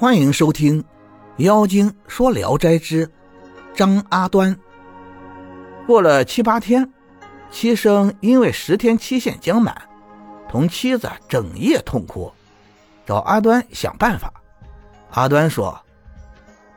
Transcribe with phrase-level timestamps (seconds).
[0.00, 0.80] 欢迎收听
[1.38, 3.10] 《妖精说聊斋之
[3.74, 4.54] 张阿端》。
[5.88, 6.88] 过了七八天，
[7.50, 9.76] 七生因为十天期限将满，
[10.48, 12.32] 同妻子整夜痛哭，
[13.04, 14.32] 找阿端想办法。
[15.10, 15.76] 阿端说：“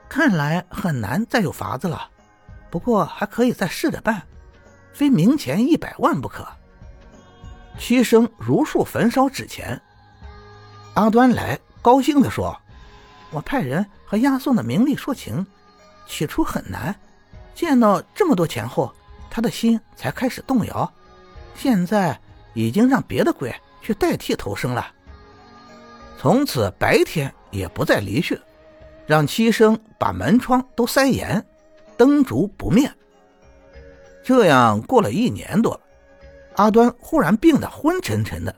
[0.09, 2.09] 看来很难再有法子了，
[2.71, 4.23] 不过还可以再试着办，
[4.93, 6.47] 非明钱一百万不可。”
[7.77, 9.79] 七生如数焚烧纸钱。
[10.95, 12.59] 阿端来高兴地说。
[13.31, 15.45] 我派人和押送的明丽说情，
[16.05, 16.93] 起初很难，
[17.55, 18.93] 见到这么多钱后，
[19.29, 20.93] 他的心才开始动摇。
[21.55, 22.19] 现在
[22.53, 24.91] 已经让别的鬼去代替投生了。
[26.17, 28.39] 从此白天也不再离去，
[29.07, 31.43] 让七生把门窗都塞严，
[31.97, 32.91] 灯烛不灭。
[34.23, 35.79] 这样过了一年多，
[36.57, 38.53] 阿端忽然病得昏沉沉的，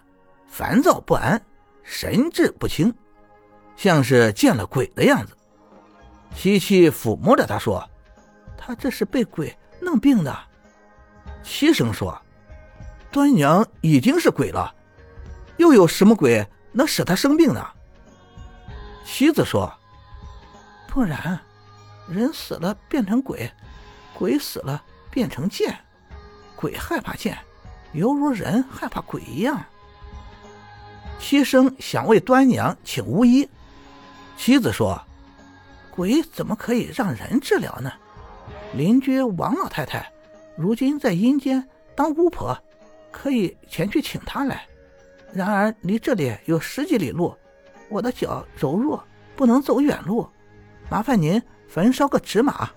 [0.48, 1.42] 烦躁不安，
[1.84, 2.94] 神志不清。
[3.76, 5.36] 像是见了鬼的样子，
[6.36, 7.88] 七七抚摸着他说
[8.58, 10.36] ：“他这是被鬼弄病的。”
[11.44, 12.20] 七生说
[13.12, 14.74] ：“端娘已经是鬼了，
[15.58, 17.66] 又有什么鬼能使他生病呢？”
[19.06, 19.72] 妻子说
[20.88, 21.40] ：“不然，
[22.08, 23.52] 人死了变成鬼，
[24.14, 25.78] 鬼死了变成剑，
[26.56, 27.38] 鬼害怕剑，
[27.92, 29.62] 犹如人害怕鬼一样。”
[31.20, 33.50] 七生想为端娘请巫医。
[34.38, 35.02] 妻子说
[35.96, 37.92] ：“鬼怎么可以让人治疗呢？
[38.74, 40.12] 邻居王老太太
[40.58, 42.58] 如今在阴间当巫婆，
[43.12, 44.68] 可以前去请她来。
[45.32, 47.36] 然而离这里有十几里路，
[47.90, 49.04] 我的脚柔弱，
[49.36, 50.28] 不能走远路，
[50.90, 52.70] 麻烦您焚烧个纸马。”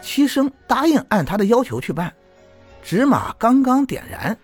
[0.00, 2.14] 七生答应按他的要求去办。
[2.82, 4.38] 纸马刚刚点燃，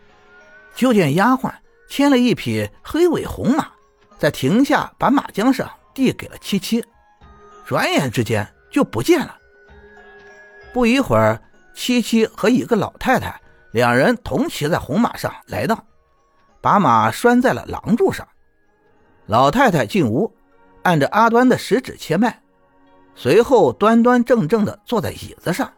[0.75, 1.51] 就见丫鬟
[1.89, 3.71] 牵了一匹黑尾红马。
[4.19, 6.85] 在停下，把马缰绳递给了七七，
[7.65, 9.37] 转眼之间就不见了。
[10.73, 11.41] 不一会儿，
[11.75, 13.41] 七七和一个老太太
[13.73, 15.85] 两人同骑在红马上来到，
[16.61, 18.27] 把马拴在了廊柱上。
[19.27, 20.35] 老太太进屋，
[20.83, 22.43] 按着阿端的食指切脉，
[23.15, 25.73] 随后端端正正地坐在椅子上，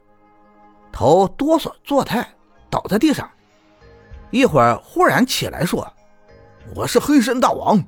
[0.92, 2.26] 头哆嗦作态，
[2.70, 3.28] 倒在地上。
[4.30, 5.90] 一会儿忽然起来说
[6.74, 7.82] ：“我是黑山大王。”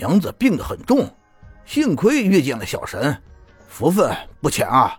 [0.00, 1.06] 娘子病得很重，
[1.66, 3.14] 幸亏遇见了小神，
[3.68, 4.98] 福分不浅啊！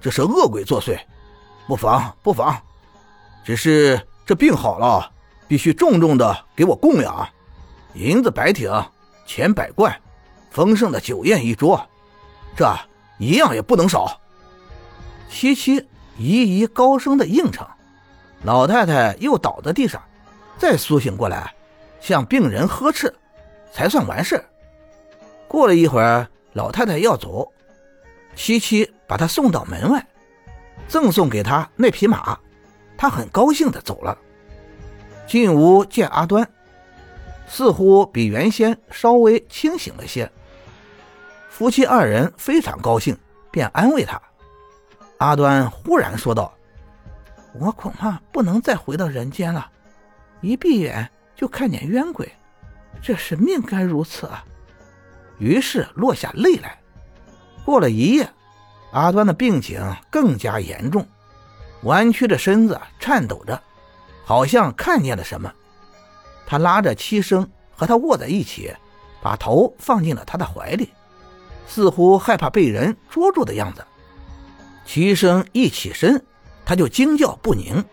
[0.00, 0.98] 这是恶鬼作祟，
[1.68, 2.58] 不妨不妨。
[3.44, 5.12] 只是这病好了，
[5.46, 7.28] 必须重重的给我供养，
[7.92, 8.72] 银子百挺，
[9.26, 9.94] 钱百贯，
[10.50, 11.78] 丰盛的酒宴一桌，
[12.56, 12.66] 这
[13.18, 14.18] 一样也不能少。
[15.28, 15.86] 七七
[16.16, 17.66] 一一高声的应承，
[18.44, 20.02] 老太太又倒在地上，
[20.56, 21.54] 再苏醒过来，
[22.00, 23.14] 向病人呵斥。
[23.72, 24.42] 才算完事。
[25.48, 27.50] 过了一会儿，老太太要走，
[28.34, 30.06] 七七把她送到门外，
[30.86, 32.38] 赠送给她那匹马，
[32.96, 34.16] 她很高兴的走了。
[35.26, 36.48] 进屋见阿端，
[37.46, 40.30] 似乎比原先稍微清醒了些。
[41.48, 43.16] 夫妻二人非常高兴，
[43.50, 44.20] 便安慰他。
[45.18, 46.52] 阿端忽然说道
[47.58, 49.70] ：“我恐怕不能再回到人间了，
[50.40, 52.30] 一闭眼就看见冤鬼。”
[53.02, 54.44] 这是命该如此啊！
[55.38, 56.78] 于是落下泪来。
[57.64, 58.30] 过了一夜，
[58.92, 59.80] 阿端的病情
[60.10, 61.06] 更加严重，
[61.82, 63.62] 弯曲着身子，颤抖着，
[64.24, 65.52] 好像看见了什么。
[66.46, 68.74] 他拉着七生和他卧在一起，
[69.22, 70.92] 把头放进了他的怀里，
[71.66, 73.84] 似乎害怕被人捉住的样子。
[74.84, 76.22] 七生一起身，
[76.64, 77.84] 他就惊叫不宁。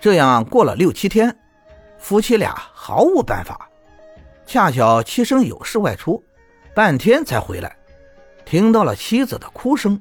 [0.00, 1.38] 这样过了六七天，
[1.98, 3.68] 夫妻俩毫无办法。
[4.46, 6.22] 恰巧七生有事外出，
[6.74, 7.74] 半天才回来，
[8.44, 10.00] 听到了妻子的哭声，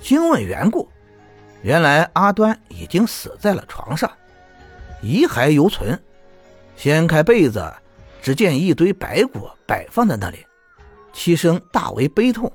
[0.00, 0.88] 惊问缘故，
[1.62, 4.10] 原来阿端已经死在了床上，
[5.02, 6.00] 遗骸犹存。
[6.76, 7.72] 掀开被子，
[8.22, 10.38] 只见一堆白骨摆放在那里，
[11.12, 12.50] 七生大为悲痛，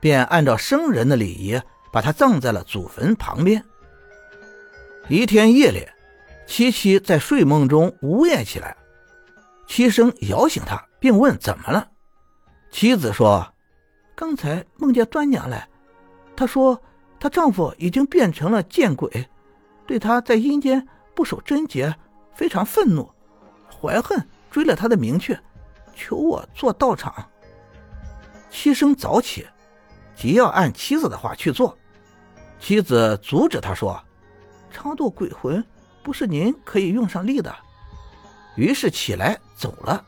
[0.00, 1.60] 便按照生人的礼仪，
[1.92, 3.62] 把他葬在了祖坟旁边。
[5.08, 5.86] 一天夜里，
[6.46, 8.76] 七七在睡梦中呜咽起来。
[9.66, 11.90] 七生摇醒他，并问怎么了。
[12.70, 13.54] 妻子说
[14.14, 15.68] ：“刚才梦见端娘来，
[16.36, 16.80] 她说
[17.18, 19.28] 她丈夫已经变成了见鬼，
[19.86, 21.94] 对她在阴间不守贞洁，
[22.34, 23.10] 非常愤怒，
[23.70, 25.38] 怀恨追了她的名去，
[25.94, 27.28] 求我做道场。”
[28.50, 29.46] 七生早起，
[30.14, 31.76] 即要按妻子的话去做。
[32.58, 34.02] 妻子阻止他说
[34.72, 35.62] ：“超度鬼魂
[36.02, 37.54] 不是您可以用上力的。”
[38.56, 40.04] 于是起来走了。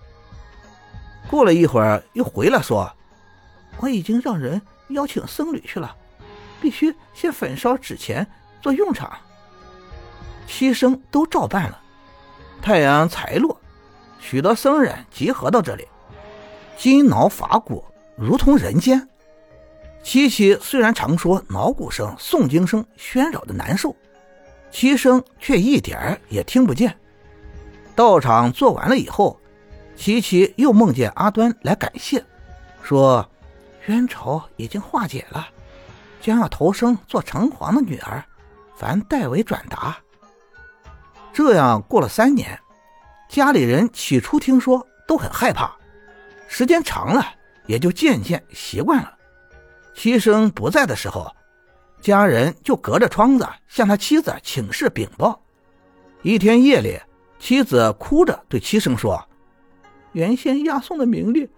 [1.29, 2.91] 过了一会儿，又回来说
[3.81, 5.95] ：“我已经让人邀请僧侣去了，
[6.61, 8.27] 必须先焚烧纸钱
[8.63, 9.13] 做用场。
[10.47, 11.81] 七生都照办了。
[12.63, 13.61] 太阳才落，
[14.21, 15.87] 许多僧人集合到这里，
[16.77, 17.85] 金挠法鼓，
[18.17, 19.09] 如同人间。
[20.03, 23.95] 七七虽然常说挠鼓声、诵经声喧扰的难受，
[24.71, 26.99] 七生却一点儿也听不见。
[27.99, 29.41] 道场做完了以后，
[29.97, 32.25] 琪琪又梦见阿端来感谢，
[32.81, 33.29] 说
[33.87, 35.49] 冤仇已经化解了，
[36.21, 38.25] 将要投生做城隍的女儿，
[38.77, 39.99] 凡代为转达。
[41.33, 42.57] 这样过了三年，
[43.29, 45.75] 家里人起初听说都很害怕，
[46.47, 47.27] 时间长了
[47.67, 49.13] 也就渐渐习惯了。
[49.93, 51.35] 七生不在的时候，
[52.01, 55.43] 家人就隔着窗子向他妻子请示禀报。
[56.23, 56.97] 一天夜里，
[57.39, 59.25] 妻子哭着对七生说
[60.13, 61.49] ：“原先押送的名利、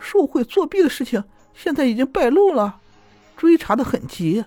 [0.00, 1.22] 受贿作弊的事情，
[1.54, 2.80] 现在已经败露了，
[3.36, 4.44] 追查的很急，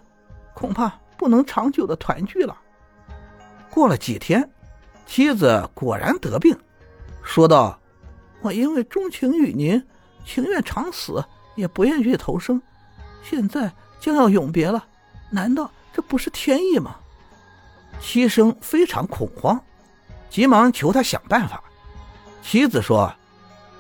[0.54, 2.57] 恐怕不能长久的团聚了。”
[3.69, 4.50] 过了几天。
[5.07, 6.57] 妻子果然得病，
[7.22, 7.80] 说道
[8.42, 9.86] ：“我因为钟情于您，
[10.25, 11.24] 情愿长死，
[11.54, 12.60] 也不愿去投生。
[13.22, 14.83] 现在将要永别了，
[15.30, 16.95] 难道这不是天意吗？”
[18.01, 19.63] 七生非常恐慌，
[20.36, 21.64] 急忙求他想办法。
[22.44, 23.10] 妻子说：“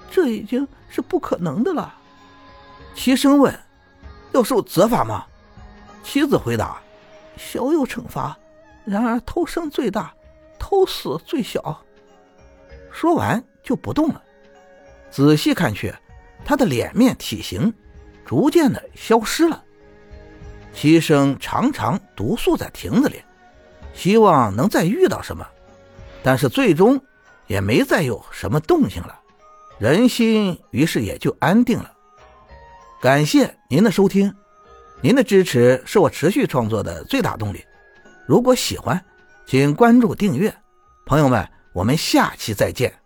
[0.09, 1.93] 这已经是不可能的了。”
[2.95, 3.53] 齐生问
[4.31, 5.25] ：“要受责罚吗？”
[6.01, 6.81] 妻子回答
[7.35, 8.37] ：“小有惩罚，
[8.85, 10.13] 然而偷生最大。”
[10.57, 11.83] 偷死最小。
[12.89, 14.23] 说完就不动了。
[15.11, 15.93] 仔细看去，
[16.45, 17.71] 他的脸面体型
[18.25, 19.61] 逐渐的消失了。
[20.73, 23.21] 齐生常常独宿在亭子里，
[23.93, 25.45] 希望能再遇到什么，
[26.25, 26.99] 但是最终
[27.47, 29.17] 也没再有什么动静了。
[29.79, 31.93] 人心于是也就安定了。
[33.01, 34.33] 感谢您的收听，
[35.01, 37.63] 您的支持是我持续创作的最大动力。
[38.25, 38.99] 如果喜欢。
[39.47, 40.51] 请关注订阅，
[41.05, 43.04] 朋友们，我们下期再见。